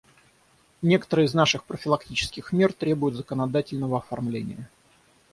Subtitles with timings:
[0.81, 4.67] Некоторые из наших профилактических мер требуют законодательного оформления.